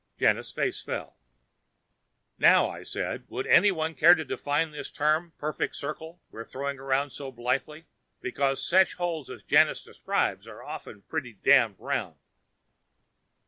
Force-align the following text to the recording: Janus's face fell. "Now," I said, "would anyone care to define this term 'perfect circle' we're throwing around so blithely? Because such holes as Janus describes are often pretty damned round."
Janus's 0.17 0.51
face 0.51 0.81
fell. 0.81 1.15
"Now," 2.39 2.67
I 2.71 2.81
said, 2.81 3.25
"would 3.27 3.45
anyone 3.45 3.93
care 3.93 4.15
to 4.15 4.25
define 4.25 4.71
this 4.71 4.89
term 4.89 5.33
'perfect 5.37 5.75
circle' 5.75 6.19
we're 6.31 6.43
throwing 6.43 6.79
around 6.79 7.11
so 7.11 7.31
blithely? 7.31 7.85
Because 8.19 8.67
such 8.67 8.95
holes 8.95 9.29
as 9.29 9.43
Janus 9.43 9.83
describes 9.83 10.47
are 10.47 10.63
often 10.63 11.03
pretty 11.03 11.33
damned 11.33 11.75
round." 11.77 12.15